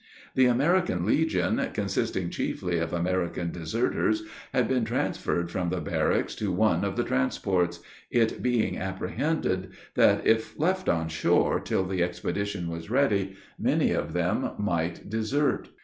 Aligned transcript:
The 0.33 0.47
American 0.47 1.05
legion, 1.05 1.61
consisting 1.75 2.31
chiefly 2.31 2.79
of 2.79 2.91
American 2.91 3.51
deserters, 3.51 4.23
had 4.51 4.67
been 4.67 4.83
transferred 4.83 5.51
from 5.51 5.69
the 5.69 5.79
barracks 5.79 6.33
to 6.37 6.51
one 6.51 6.83
of 6.83 6.95
the 6.95 7.03
transports; 7.03 7.81
it 8.09 8.41
being 8.41 8.79
apprehended 8.79 9.73
that 9.93 10.25
if 10.25 10.57
left 10.57 10.89
on 10.89 11.07
shore 11.07 11.59
till 11.59 11.85
the 11.85 12.01
expedition 12.01 12.67
was 12.67 12.89
ready, 12.89 13.35
many 13.59 13.91
of 13.91 14.13
them 14.13 14.53
might 14.57 15.07
desert. 15.07 15.69